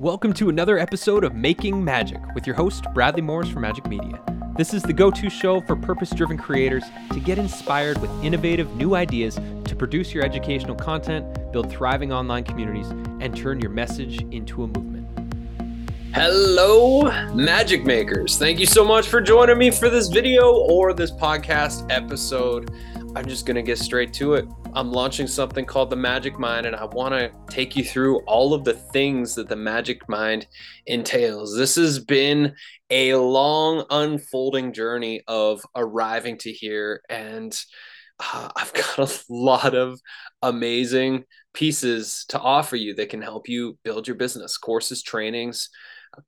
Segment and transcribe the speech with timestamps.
[0.00, 4.20] Welcome to another episode of Making Magic with your host, Bradley Morris from Majik Media.
[4.56, 6.82] This is the go to show for purpose driven creators
[7.12, 12.42] to get inspired with innovative new ideas to produce your educational content, build thriving online
[12.42, 12.88] communities,
[13.20, 15.06] and turn your message into a movement.
[16.12, 17.02] Hello,
[17.32, 18.36] Magic Makers.
[18.36, 22.68] Thank you so much for joining me for this video or this podcast episode.
[23.16, 24.48] I'm just going to get straight to it.
[24.72, 28.52] I'm launching something called the Majik Mind, and I want to take you through all
[28.52, 30.48] of the things that the Majik Mind
[30.86, 31.56] entails.
[31.56, 32.56] This has been
[32.90, 37.56] a long unfolding journey of arriving to here, and
[38.18, 40.00] uh, I've got a lot of
[40.42, 45.70] amazing pieces to offer you that can help you build your business courses, trainings,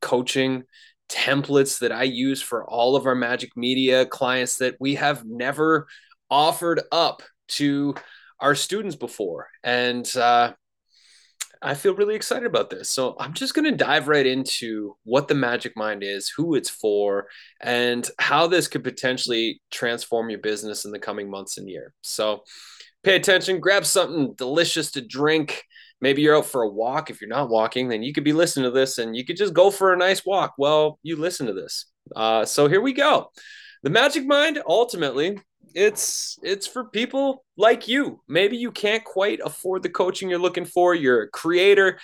[0.01, 0.63] coaching,
[1.09, 5.89] templates that I use for all of our Majik Media clients that we have never
[6.31, 7.95] offered up to
[8.41, 9.49] our students before.
[9.65, 10.53] And uh,
[11.63, 12.91] I feel really excited about this.
[12.91, 16.71] So I'm just going to dive right into what the Majik Mind is, who it's
[16.71, 17.29] for,
[17.61, 21.95] and how this could potentially transform your business in the coming months and year.
[22.03, 22.43] So
[23.03, 25.65] pay attention, grab something delicious to drink.
[26.01, 27.09] Maybe you're out for a walk.
[27.09, 29.55] If you're not walking, then you could be listening to this and you could just
[29.55, 31.87] go for a nice walk while you listen to this.
[32.15, 33.31] Uh, so here we go.
[33.83, 35.39] The Majik Mind ultimately
[35.77, 38.23] it's it's for people like you.
[38.27, 40.95] Maybe you can't quite afford the coaching you're looking for.
[40.95, 42.01] You're a creator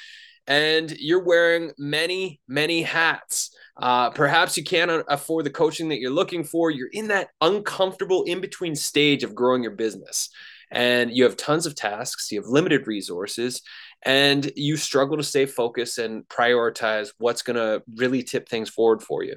[0.46, 3.56] and you're wearing many many hats.
[3.78, 6.70] Uh, perhaps you can't afford the coaching that you're looking for.
[6.70, 10.28] You're in that uncomfortable in between stage of growing your business,
[10.70, 12.30] and you have tons of tasks.
[12.30, 13.62] You have limited resources,
[14.02, 19.02] and you struggle to stay focused and prioritize what's going to really tip things forward
[19.02, 19.36] for you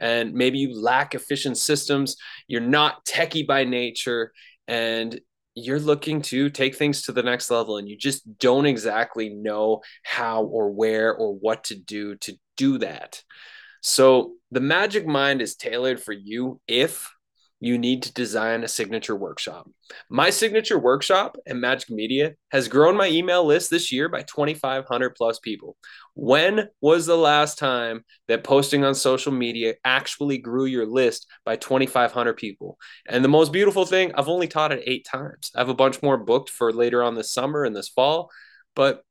[0.00, 4.32] and maybe you lack efficient systems, you're not techie by nature,
[4.68, 5.20] and
[5.54, 9.80] you're looking to take things to the next level and you just don't exactly know
[10.04, 13.22] how or where or what to do to do that.
[13.82, 17.10] So, the Majik Mind is tailored for you if
[17.60, 19.68] you need to design a signature workshop.
[20.08, 25.14] My signature workshop at Majik Media has grown my email list this year by 2,500
[25.14, 25.76] plus people.
[26.14, 31.56] When was the last time that posting on social media actually grew your list by
[31.56, 32.78] 2,500 people?
[33.06, 35.50] And the most beautiful thing, I've only taught it eight times.
[35.54, 38.30] I have a bunch more booked for later on this summer and this fall,
[38.74, 39.04] but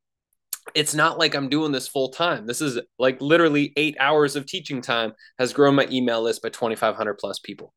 [0.73, 2.47] it's not like I'm doing this full time.
[2.47, 6.49] This is like literally eight hours of teaching time has grown my email list by
[6.49, 7.73] 2,500 plus people.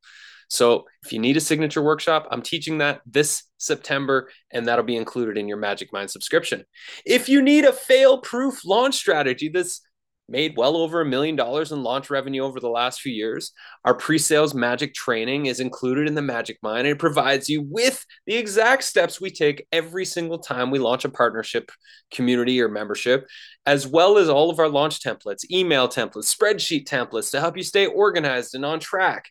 [0.53, 4.99] So if you need a signature workshop, I'm teaching that this September, and that'll be
[4.99, 6.65] included in your Majik Mind subscription.
[7.07, 9.81] If you need a fail proof launch strategy that's
[10.29, 13.53] made well over a million dollars in launch revenue over the last few years.
[13.85, 16.87] Our pre sales magic training is included in the Majik Mind.
[16.87, 21.09] It provides you with the exact steps we take every single time we launch a
[21.09, 21.73] partnership,
[22.13, 23.27] community, or membership,
[23.67, 27.63] as well as all of our launch templates, email templates, spreadsheet templates to help you
[27.63, 29.29] stay organized and on track.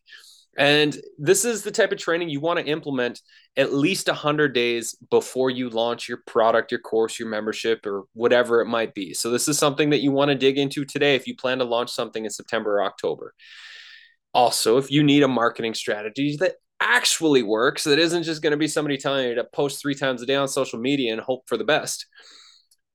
[0.57, 3.21] And this is the type of training you want to implement
[3.55, 8.61] at least 100 days before you launch your product, your course, your membership, or whatever
[8.61, 9.13] it might be.
[9.13, 11.63] So, this is something that you want to dig into today if you plan to
[11.63, 13.33] launch something in September or October.
[14.33, 18.57] Also, if you need a marketing strategy that actually works, that isn't just going to
[18.57, 21.43] be somebody telling you to post three times a day on social media and hope
[21.47, 22.05] for the best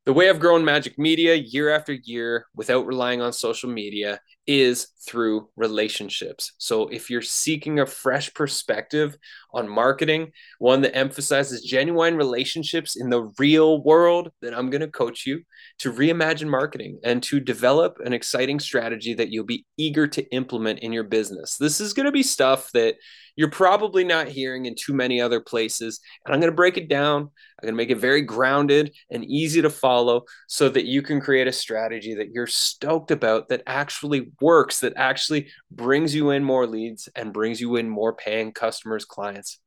[0.06, 4.86] the way I've grown Majik Media year after year without relying on social media is
[5.04, 6.52] through relationships.
[6.58, 9.18] So, if you're seeking a fresh perspective
[9.52, 10.30] on marketing,
[10.60, 15.42] one that emphasizes genuine relationships in the real world, then I'm going to coach you
[15.80, 20.78] to reimagine marketing and to develop an exciting strategy that you'll be eager to implement
[20.78, 21.56] in your business.
[21.56, 22.94] This is going to be stuff that
[23.36, 26.00] you're probably not hearing in too many other places.
[26.24, 27.22] And I'm going to break it down.
[27.22, 31.20] I'm going to make it very grounded and easy to follow so that you can
[31.20, 36.42] create a strategy that you're stoked about that actually works, that actually brings you in
[36.42, 39.58] more leads and brings you in more paying customers, clients.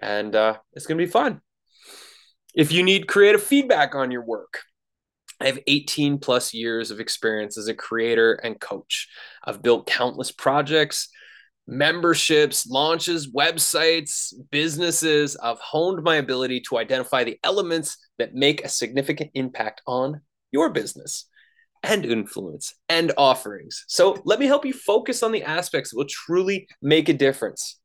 [0.00, 1.40] And uh, it's going to be fun.
[2.54, 4.60] If you need creative feedback on your work,
[5.40, 9.08] I have 18 plus years of experience as a creator and coach.
[9.44, 11.08] I've built countless projects,
[11.66, 15.36] memberships, launches, websites, businesses.
[15.36, 20.20] I've honed my ability to identify the elements that make a significant impact on
[20.52, 21.26] your business
[21.82, 23.84] and influence and offerings.
[23.88, 27.78] So let me help you focus on the aspects that will truly make a difference.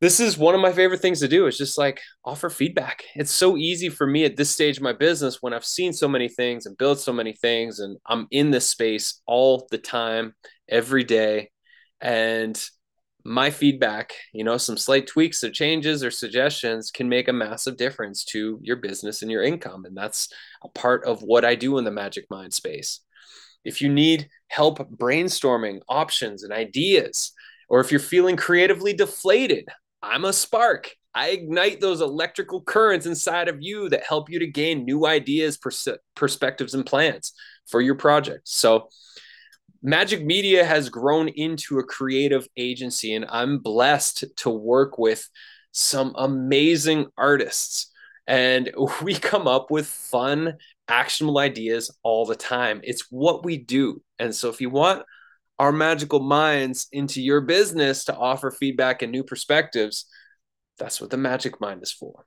[0.00, 3.04] This is one of my favorite things to do is just like offer feedback.
[3.14, 6.08] It's so easy for me at this stage of my business when I've seen so
[6.08, 10.34] many things and built so many things and I'm in this space all the time,
[10.70, 11.49] every day
[12.00, 12.62] and
[13.24, 17.76] my feedback, you know, some slight tweaks or changes or suggestions can make a massive
[17.76, 19.84] difference to your business and your income.
[19.84, 20.28] And that's
[20.64, 23.00] a part of what I do in the Majik Mind space.
[23.64, 27.32] If you need help brainstorming options and ideas,
[27.68, 29.68] or if you're feeling creatively deflated,
[30.02, 30.90] I'm a spark.
[31.14, 35.56] I ignite those electrical currents inside of you that help you to gain new ideas,
[35.56, 37.32] pers- perspectives, and plans
[37.66, 38.48] for your project.
[38.48, 38.88] So,
[39.84, 45.28] Majik Media has grown into a creative agency, and I'm blessed to work with
[45.72, 47.90] some amazing artists.
[48.26, 48.70] And
[49.02, 50.56] we come up with fun,
[50.88, 52.80] actionable ideas all the time.
[52.84, 54.02] It's what we do.
[54.18, 55.02] And so, if you want
[55.58, 60.06] our magical minds into your business to offer feedback and new perspectives,
[60.78, 62.24] that's what the Majik Mind is for.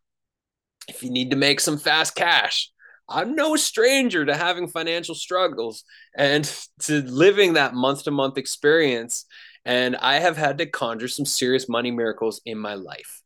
[0.88, 2.72] If you need to make some fast cash,
[3.10, 5.84] I'm no stranger to having financial struggles
[6.16, 6.46] and
[6.82, 9.26] to living that month to month experience.
[9.66, 13.22] And I have had to conjure some serious money miracles in my life.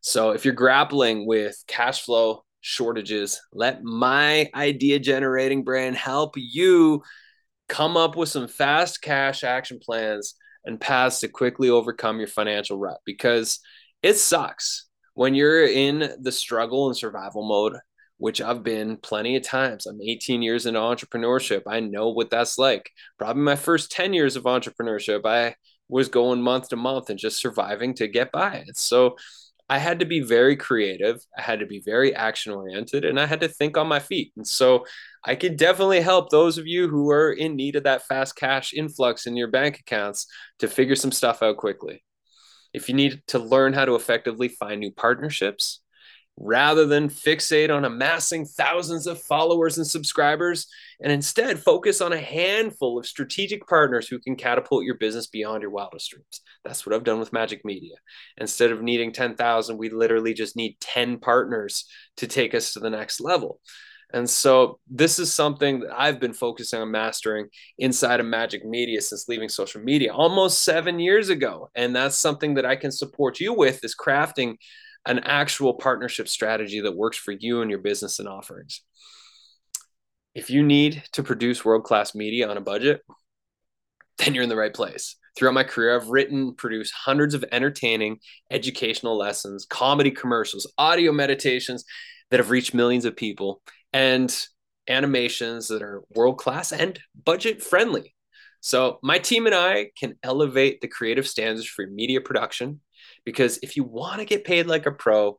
[0.00, 7.02] So if you're grappling with cash flow shortages, let my idea generating brand help you
[7.68, 10.34] come up with some fast cash action plans
[10.64, 13.60] and paths to quickly overcome your financial rut because
[14.02, 17.76] it sucks when you're in the struggle and survival mode
[18.22, 19.84] which I've been plenty of times.
[19.84, 21.62] I'm 18 years into entrepreneurship.
[21.66, 22.88] I know what that's like.
[23.18, 25.56] Probably my first 10 years of entrepreneurship, I
[25.88, 28.62] was going month to month and just surviving to get by.
[28.74, 29.16] So
[29.68, 31.18] I had to be very creative.
[31.36, 34.30] I had to be very action oriented and I had to think on my feet.
[34.36, 34.86] And so
[35.24, 38.72] I could definitely help those of you who are in need of that fast cash
[38.72, 40.28] influx in your bank accounts
[40.60, 42.04] to figure some stuff out quickly.
[42.72, 45.80] If you need to learn how to effectively find new partnerships,
[46.36, 50.66] rather than fixate on amassing thousands of followers and subscribers,
[51.02, 55.62] and instead focus on a handful of strategic partners who can catapult your business beyond
[55.62, 56.40] your wildest dreams.
[56.64, 57.96] That's what I've done with Majik Media.
[58.38, 61.84] Instead of needing 10,000, we literally just need 10 partners
[62.16, 63.60] to take us to the next level.
[64.14, 67.48] And so this is something that I've been focusing on mastering
[67.78, 71.70] inside of Majik Media since leaving social media almost 7 years ago.
[71.74, 74.56] And that's something that I can support you with is crafting
[75.06, 78.82] an actual partnership strategy that works for you and your business and offerings.
[80.34, 83.02] If you need to produce world-class media on a budget,
[84.18, 85.16] then you're in the right place.
[85.36, 88.18] Throughout my career, I've written, produced hundreds of entertaining,
[88.50, 91.84] educational lessons, comedy commercials, audio meditations
[92.30, 93.62] that have reached millions of people
[93.92, 94.34] and
[94.88, 98.14] animations that are world class and budget friendly.
[98.60, 102.80] So, my team and I can elevate the creative standards for media production
[103.24, 105.38] because if you want to get paid like a pro,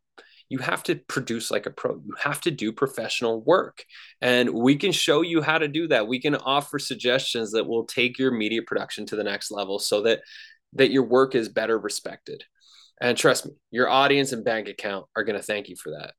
[0.49, 1.95] you have to produce like a pro.
[1.95, 3.85] You have to do professional work.
[4.21, 6.07] And we can show you how to do that.
[6.07, 10.01] We can offer suggestions that will take your media production to the next level so
[10.03, 10.21] that
[10.73, 12.43] that your work is better respected.
[13.01, 16.13] And trust me, your audience and bank account are going to thank you for that.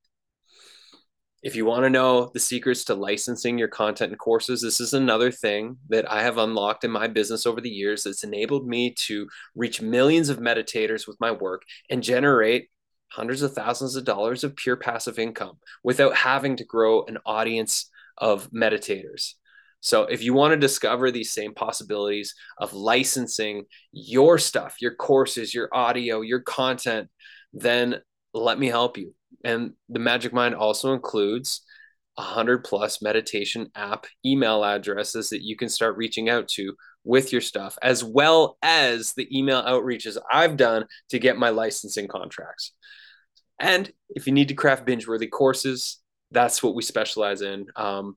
[1.45, 4.95] If you want to know the secrets to licensing your content and courses, this is
[4.95, 8.95] another thing that I have unlocked in my business over the years that's enabled me
[9.01, 12.71] to reach millions of meditators with my work and generate
[13.13, 17.91] hundreds of thousands of dollars of pure passive income without having to grow an audience
[18.17, 19.35] of meditators.
[19.81, 25.53] So, if you want to discover these same possibilities of licensing your stuff, your courses,
[25.53, 27.11] your audio, your content,
[27.53, 27.97] then
[28.33, 29.15] let me help you.
[29.45, 31.63] And the Magic Mind also includes
[32.17, 36.75] 100 plus meditation app email addresses that you can start reaching out to
[37.05, 42.09] with your stuff, as well as the email outreaches I've done to get my licensing
[42.09, 42.73] contracts.
[43.61, 47.67] And if you need to craft binge worthy courses, that's what we specialize in.
[47.77, 48.17] Um,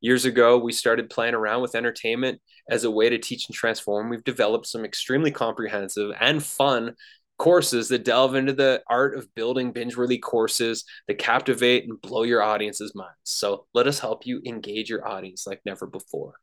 [0.00, 4.08] years ago, we started playing around with entertainment as a way to teach and transform.
[4.08, 6.94] We've developed some extremely comprehensive and fun
[7.38, 12.42] courses that delve into the art of building binge-worthy courses that captivate and blow your
[12.42, 13.14] audience's minds.
[13.22, 16.34] So let us help you engage your audience like never before.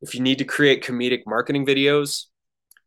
[0.00, 2.26] If you need to create comedic marketing videos,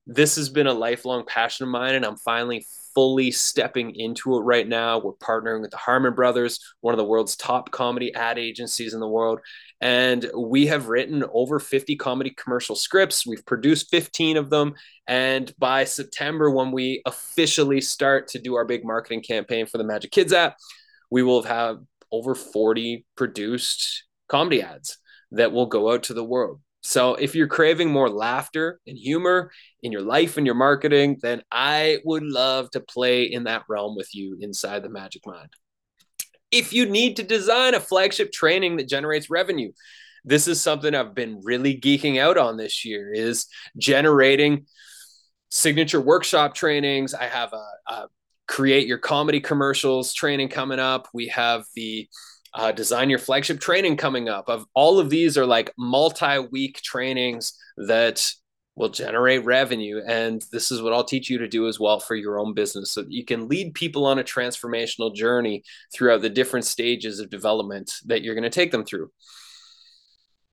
[0.08, 4.42] this has been a lifelong passion of mine, and I'm finally fully stepping into it
[4.42, 5.00] right now.
[5.00, 9.00] We're partnering with the Harmon Brothers, one of the world's top comedy ad agencies in
[9.00, 9.40] the world.
[9.80, 13.26] And we have written over 50 comedy commercial scripts.
[13.26, 14.76] We've produced 15 of them.
[15.08, 19.84] And by September, when we officially start to do our big marketing campaign for the
[19.84, 20.58] Majik Kids app,
[21.10, 21.80] we will have
[22.12, 24.98] over 40 produced comedy ads
[25.32, 26.60] that will go out to the world.
[26.82, 29.52] So if you're craving more laughter and humor
[29.84, 33.96] in your life and your marketing, then I would love to play in that realm
[33.96, 35.50] with you inside the Majik Mind.
[36.50, 39.72] If you need to design a flagship training that generates revenue,
[40.26, 43.48] this is something I've been really geeking out on this year is
[43.78, 44.66] generating
[45.50, 47.14] signature workshop trainings.
[47.14, 48.08] I have a, a
[48.48, 51.08] create your comedy commercials training coming up.
[51.14, 52.10] We have the
[52.54, 54.50] uh, design your flagship training coming up.
[54.50, 58.30] Of all of these are like multi-week trainings that
[58.76, 62.16] will generate revenue, and this is what I'll teach you to do as well for
[62.16, 66.30] your own business, so that you can lead people on a transformational journey throughout the
[66.30, 69.12] different stages of development that you're going to take them through.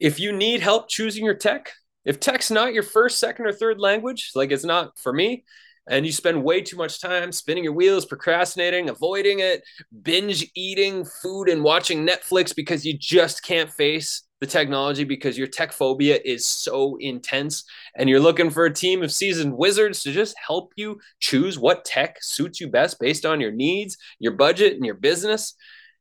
[0.01, 1.73] If you need help choosing your tech,
[2.05, 5.45] if tech's not your first, second, or third language, like it's not for me,
[5.89, 9.63] and you spend way too much time spinning your wheels, procrastinating, avoiding it,
[10.03, 15.49] binge eating food and watching Netflix because you just can't face the technology because your
[15.49, 17.65] tech phobia is so intense.
[17.97, 21.85] And you're looking for a team of seasoned wizards to just help you choose what
[21.85, 25.55] tech suits you best based on your needs, your budget, and your business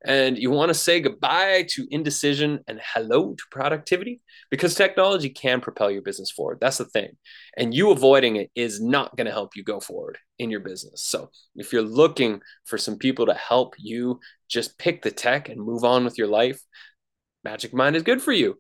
[0.06, 5.60] and you want to say goodbye to indecision and hello to productivity because technology can
[5.60, 6.60] propel your business forward.
[6.62, 7.18] That's the thing.
[7.58, 11.04] And you avoiding it is not going to help you go forward in your business.
[11.04, 15.60] So, if you're looking for some people to help you just pick the tech and
[15.60, 16.62] move on with your life,
[17.46, 18.60] Majik Mind is good for you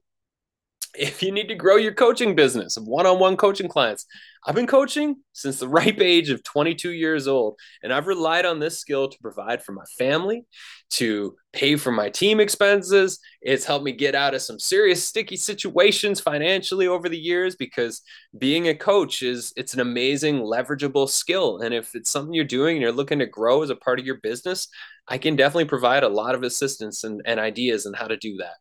[0.97, 4.05] if you need to grow your coaching business of one-on-one coaching clients
[4.45, 8.59] i've been coaching since the ripe age of 22 years old and i've relied on
[8.59, 10.45] this skill to provide for my family
[10.89, 13.19] to pay for my team expenses.
[13.41, 18.01] It's helped me get out of some serious sticky situations financially over the years because
[18.37, 22.75] being a coach is it's an amazing leverageable skill and if it's something you're doing
[22.75, 24.67] and you're looking to grow as a part of your business
[25.07, 28.37] i can definitely provide a lot of assistance and, and ideas on how to do
[28.37, 28.55] that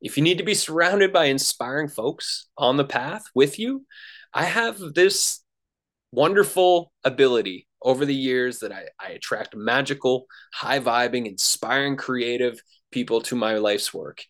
[0.00, 3.84] if you need to be surrounded by inspiring folks on the path with you,
[4.32, 5.40] I have this
[6.12, 13.20] wonderful ability over the years that I, I attract magical, high vibing, inspiring, creative people
[13.22, 14.22] to my life's work.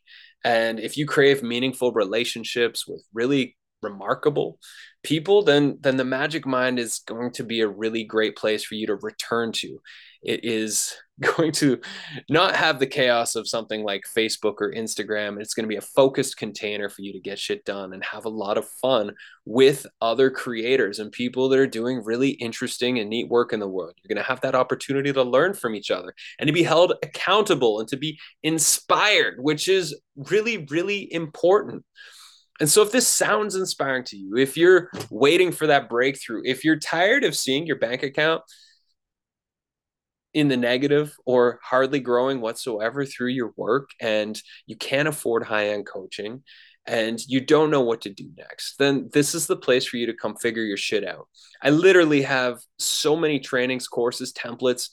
[0.44, 4.58] And if you crave meaningful relationships with really remarkable
[5.02, 8.74] people, then then the Majik Mind is going to be a really great place for
[8.74, 9.80] you to return to.
[10.22, 10.94] It is
[11.36, 11.80] going to
[12.28, 15.40] not have the chaos of something like Facebook or Instagram.
[15.40, 18.24] It's going to be a focused container for you to get shit done and have
[18.24, 19.12] a lot of fun
[19.44, 23.68] with other creators and people that are doing really interesting and neat work in the
[23.68, 23.94] world.
[23.96, 26.92] You're going to have that opportunity to learn from each other and to be held
[27.02, 31.84] accountable and to be inspired, which is really, really important.
[32.60, 36.64] And so, if this sounds inspiring to you, if you're waiting for that breakthrough, if
[36.64, 38.42] you're tired of seeing your bank account
[40.34, 45.68] in the negative or hardly growing whatsoever through your work and you can't afford high
[45.68, 46.42] end coaching
[46.88, 50.06] and you don't know what to do next, then this is the place for you
[50.06, 51.28] to come figure your shit out.
[51.62, 54.88] I literally have so many trainings, courses, templates.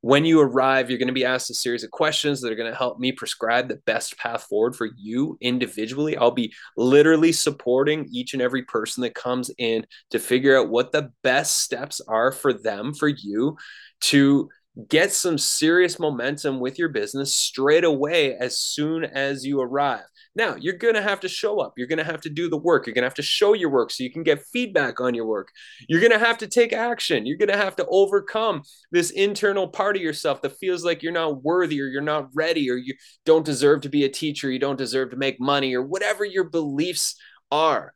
[0.00, 2.70] When you arrive, you're going to be asked a series of questions that are going
[2.70, 6.16] to help me prescribe the best path forward for you individually.
[6.16, 10.90] I'll be literally supporting each and every person that comes in to figure out what
[10.90, 13.56] the best steps are for them, for you
[14.02, 14.48] to
[14.88, 20.04] get some serious momentum with your business straight away as soon as you arrive.
[20.34, 21.72] Now, you're going to have to show up.
[21.78, 22.86] You're going to have to do the work.
[22.86, 25.24] You're going to have to show your work so you can get feedback on your
[25.24, 25.48] work.
[25.88, 27.24] You're going to have to take action.
[27.24, 28.60] You're going to have to overcome
[28.92, 32.70] this internal part of yourself that feels like you're not worthy or you're not ready
[32.70, 34.50] or you don't deserve to be a teacher.
[34.50, 37.16] You don't deserve to make money or whatever your beliefs
[37.50, 37.94] are.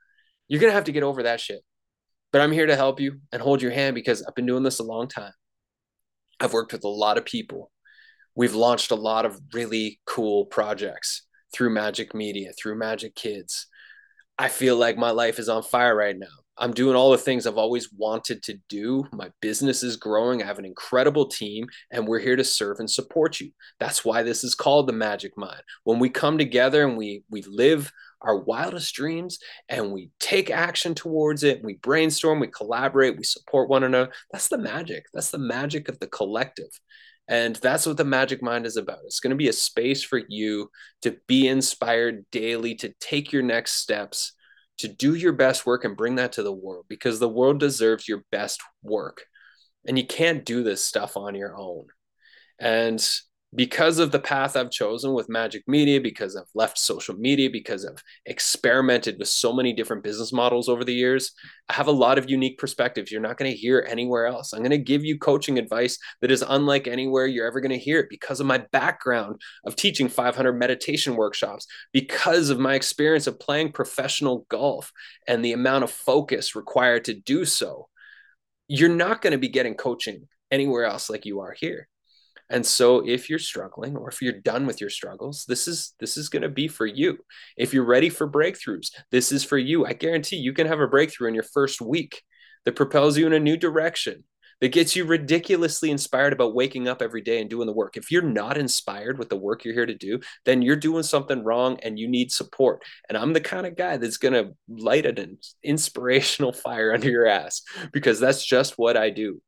[0.49, 1.61] You're going to have to get over that shit.
[2.33, 4.79] But I'm here to help you and hold your hand because I've been doing this
[4.79, 5.33] a long time.
[6.41, 7.71] I've worked with a lot of people.
[8.35, 13.67] We've launched a lot of really cool projects through Majik Media, through Majik Kids.
[14.39, 16.27] I feel like my life is on fire right now.
[16.61, 19.07] I'm doing all the things I've always wanted to do.
[19.13, 20.43] My business is growing.
[20.43, 23.51] I have an incredible team, and we're here to serve and support you.
[23.79, 25.63] That's why this is called the Majik Mind.
[25.85, 27.91] When we come together and we we live
[28.23, 29.39] our wildest dreams
[29.69, 31.65] and we take action towards it.
[31.65, 34.13] We brainstorm, we collaborate, we support one another.
[34.31, 35.07] That's the magic.
[35.15, 36.69] That's the magic of the collective.
[37.29, 38.99] And that's what the Majik Mind is about.
[39.05, 40.69] It's going to be a space for you
[41.03, 44.33] to be inspired daily, to take your next steps,
[44.81, 48.09] to do your best work and bring that to the world because the world deserves
[48.09, 49.25] your best work.
[49.87, 51.87] And you can't do this stuff on your own.
[52.59, 53.03] And
[53.55, 57.85] because of the path I've chosen with Majik Media, because I've left social media, because
[57.85, 61.33] I've experimented with so many different business models over the years,
[61.69, 64.53] I have a lot of unique perspectives you're not going to hear anywhere else.
[64.53, 67.79] I'm going to give you coaching advice that is unlike anywhere you're ever going to
[67.79, 73.27] hear it because of my background of teaching 500 meditation workshops, because of my experience
[73.27, 74.93] of playing professional golf
[75.27, 77.89] and the amount of focus required to do so.
[78.69, 81.89] You're not going to be getting coaching anywhere else like you are here.
[82.51, 86.17] And so if you're struggling or if you're done with your struggles, this is this
[86.17, 87.19] is going to be for you.
[87.57, 89.87] If you're ready for breakthroughs, this is for you.
[89.87, 92.23] I guarantee you can have a breakthrough in your first week
[92.65, 94.25] that propels you in a new direction,
[94.61, 97.97] that gets you ridiculously inspired about waking up every day and doing the work.
[97.97, 101.43] If you're not inspired with the work you're here to do, then you're doing something
[101.43, 102.83] wrong and you need support.
[103.09, 107.27] And I'm the kind of guy that's going to light an inspirational fire under your
[107.27, 109.41] ass because that's just what I do.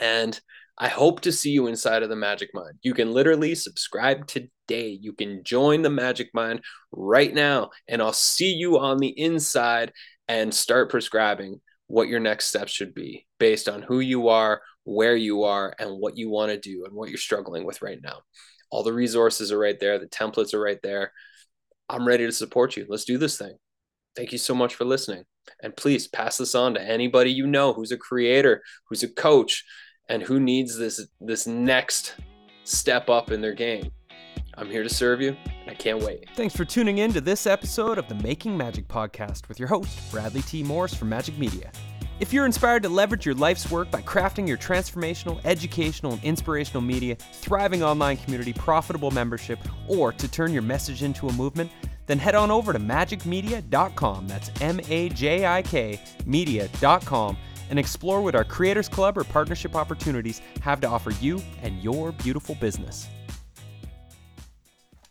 [0.00, 0.38] And
[0.82, 2.78] I hope to see you inside of the Majik Mind.
[2.82, 4.88] You can literally subscribe today.
[4.88, 9.92] You can join the Majik Mind right now, and I'll see you on the inside
[10.26, 15.16] and start prescribing what your next steps should be based on who you are, where
[15.16, 18.20] you are, and what you want to do and what you're struggling with right now.
[18.70, 21.12] All the resources are right there, the templates are right there.
[21.90, 22.86] I'm ready to support you.
[22.88, 23.56] Let's do this thing.
[24.16, 25.24] Thank you so much for listening.
[25.62, 29.64] And please pass this on to anybody you know who's a creator, who's a coach,
[30.10, 32.16] and who needs this this next
[32.64, 33.90] step up in their game.
[34.58, 36.28] I'm here to serve you, and I can't wait.
[36.36, 39.98] Thanks for tuning in to this episode of the Making Magic podcast with your host,
[40.10, 40.62] Bradley T.
[40.62, 41.70] Morris from Majik Media.
[42.18, 46.82] If you're inspired to leverage your life's work by crafting your transformational, educational, and inspirational
[46.82, 51.70] media, thriving online community, profitable membership, or to turn your message into a movement,
[52.06, 54.26] then head on over to majikmedia.com.
[54.26, 57.38] That's M A J I K media.com
[57.70, 62.12] and explore what our Creators Club or partnership opportunities have to offer you and your
[62.12, 63.08] beautiful business.